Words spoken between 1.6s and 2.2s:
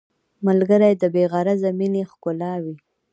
مینې